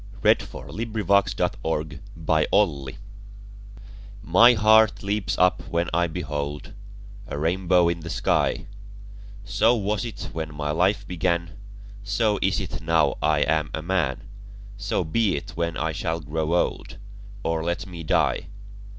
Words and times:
1770–1850 0.23 1.99
532. 2.15 2.19
The 2.25 2.47
Rainbow 2.57 2.97
MY 4.23 4.53
heart 4.55 5.03
leaps 5.03 5.37
up 5.37 5.61
when 5.69 5.91
I 5.93 6.07
behold 6.07 6.73
A 7.27 7.37
rainbow 7.37 7.87
in 7.87 7.99
the 7.99 8.09
sky: 8.09 8.65
So 9.43 9.75
was 9.75 10.03
it 10.03 10.29
when 10.33 10.55
my 10.55 10.71
life 10.71 11.07
began; 11.07 11.51
So 12.03 12.39
is 12.41 12.59
it 12.59 12.81
now 12.81 13.15
I 13.21 13.41
am 13.41 13.69
a 13.75 13.83
man; 13.83 14.23
So 14.75 15.03
be 15.03 15.35
it 15.37 15.51
when 15.51 15.77
I 15.77 15.91
shall 15.91 16.19
grow 16.19 16.55
old, 16.55 16.93
5 16.93 16.97
Or 17.43 17.63
let 17.63 17.85
me 17.85 18.01
die! 18.01 18.47